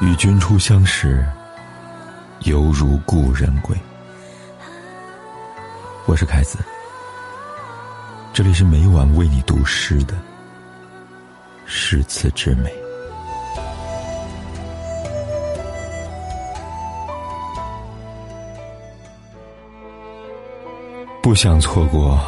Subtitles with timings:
[0.00, 1.26] 与君初相识，
[2.44, 3.76] 犹如故人归。
[6.06, 6.56] 我是凯子，
[8.32, 10.14] 这里是每晚为你读诗的
[11.66, 12.72] 诗词之美。
[21.20, 22.20] 不想错过，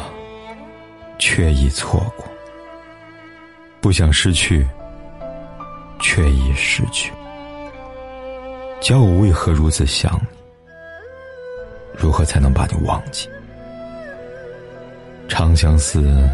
[1.17, 2.25] 却已错过；
[3.79, 4.67] 不想失去，
[6.01, 7.13] 却已失去。
[8.81, 10.27] 教我为何如此想你？
[11.95, 13.29] 如何才能把你忘记？
[15.29, 16.27] 长相思，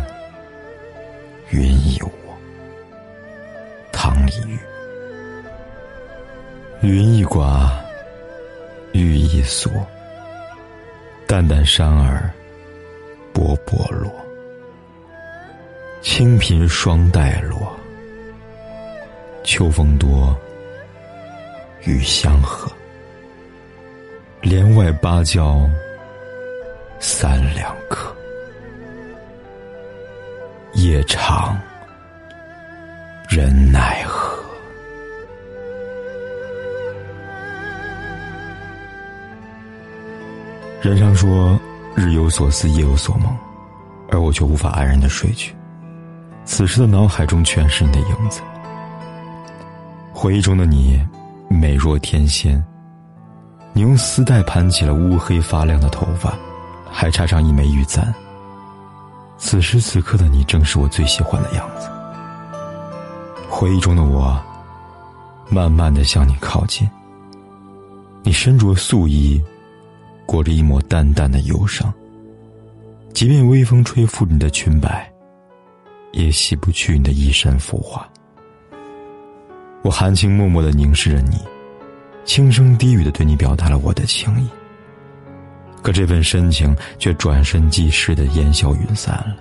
[1.50, 2.10] 云亦我，
[3.92, 4.58] 汤亦玉。
[6.82, 7.70] 云亦寡，
[8.94, 9.70] 玉亦锁。
[11.28, 12.32] 淡淡山儿，
[13.34, 14.10] 波波落。
[16.02, 17.76] 清频霜带落，
[19.44, 20.34] 秋风多。
[21.88, 22.70] 雨相和，
[24.42, 25.66] 帘外芭蕉
[27.00, 28.14] 三两颗。
[30.74, 31.58] 夜长
[33.30, 34.38] 人奈何？
[40.82, 41.58] 人常说
[41.96, 43.34] 日有所思，夜有所梦，
[44.10, 45.56] 而我却无法安然的睡去。
[46.44, 48.42] 此时的脑海中全是你的影子，
[50.14, 51.02] 回忆中的你。
[51.50, 52.64] 美若天仙。
[53.74, 56.34] 你用丝带盘起了乌黑发亮的头发，
[56.90, 58.14] 还插上一枚玉簪。
[59.38, 61.88] 此时此刻的你，正是我最喜欢的样子。
[63.48, 64.40] 回忆中的我，
[65.50, 66.90] 慢慢的向你靠近。
[68.24, 69.42] 你身着素衣，
[70.26, 71.94] 裹着一抹淡淡的忧伤。
[73.14, 75.12] 即便微风吹拂你的裙摆，
[76.14, 78.08] 也洗不去你的一身浮华。
[79.84, 81.38] 我含情脉脉的凝视着你，
[82.26, 84.50] 轻声低语的对你表达了我的情意。
[85.82, 89.38] 可这份深情却转瞬即逝的烟消云散了。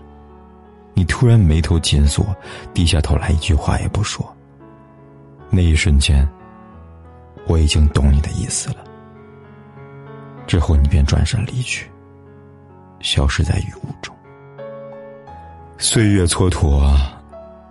[0.95, 2.35] 你突然眉头紧锁，
[2.73, 4.25] 低下头来，一句话也不说。
[5.51, 6.27] 那一瞬间，
[7.47, 8.77] 我已经懂你的意思了。
[10.47, 11.91] 之后你便转身离去，
[13.01, 14.15] 消失在雨雾中。
[15.79, 16.97] 岁月蹉跎，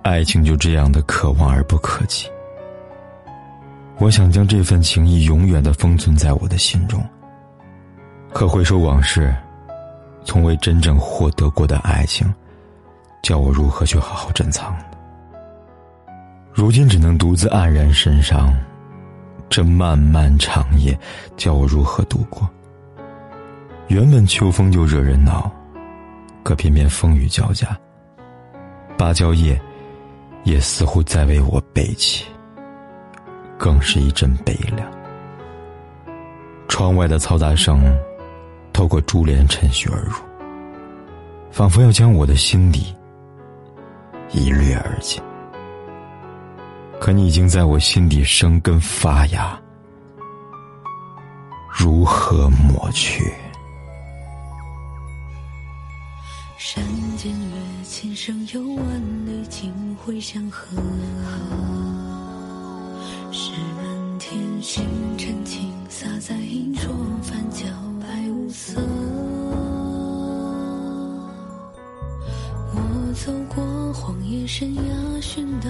[0.04, 2.28] 爱情就这样的可望而不可及。
[3.98, 7.04] 我想将这份情谊永远的封存在我的心中。
[8.34, 9.34] 可回首往事，
[10.26, 12.32] 从未真正获得过的爱情，
[13.24, 14.76] 叫我如何去好好珍藏？
[16.54, 18.54] 如今只能独自黯然神伤，
[19.50, 20.98] 这漫漫长夜，
[21.38, 22.48] 叫我如何度过？
[23.88, 25.50] 原本秋风就惹人恼，
[26.44, 27.78] 可偏偏风雨交加，
[28.98, 29.60] 芭蕉叶，
[30.44, 32.26] 也似乎在为我悲泣。
[33.66, 34.88] 更是一阵悲凉。
[36.68, 37.82] 窗外的嘈杂声，
[38.72, 40.14] 透过珠帘趁虚而入，
[41.50, 42.96] 仿佛要将我的心底
[44.30, 45.20] 一掠而尽。
[47.02, 49.60] 可你已经在我心底生根发芽，
[51.68, 53.34] 如何抹去？
[56.60, 56.84] 山
[57.18, 58.86] 间月，琴声有万
[59.26, 59.74] 里，尽
[60.06, 60.78] 会相和。
[64.68, 64.84] 星
[65.16, 67.66] 辰轻洒在银桌，泛皎
[68.02, 68.82] 白无色。
[72.74, 74.82] 我走过荒野深崖，
[75.22, 75.70] 寻到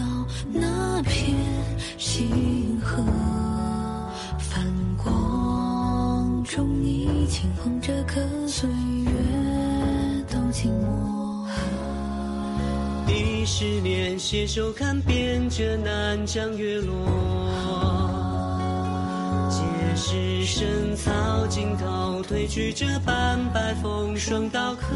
[0.50, 1.35] 那片
[1.97, 3.03] 星河。
[4.39, 4.63] 泛
[4.95, 9.12] 光中，你轻哼着歌，岁月
[10.29, 11.45] 都静默。
[13.09, 18.25] 一十年携手看遍这南疆月落。
[19.50, 19.61] 皆
[19.95, 21.11] 是深草
[21.47, 24.88] 尽头褪去这斑白风霜刀刻，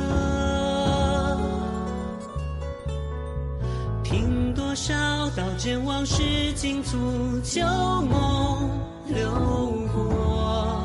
[4.04, 4.94] 听多少
[5.36, 6.98] 刀剑往事尽诉
[7.44, 7.62] 旧
[8.02, 8.70] 梦
[9.08, 9.30] 流
[9.94, 10.84] 过，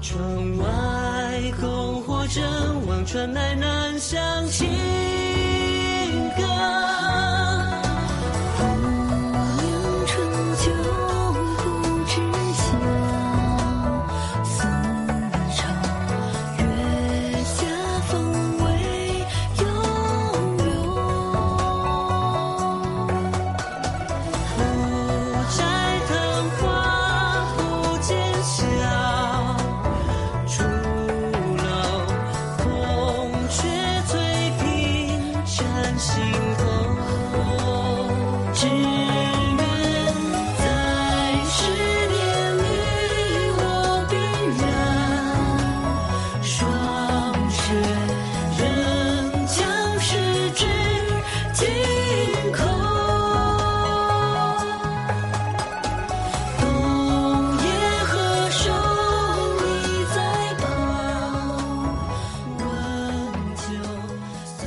[0.00, 0.22] 窗
[0.58, 2.44] 外篝火正
[2.86, 4.18] 旺，传来南乡
[4.48, 4.68] 情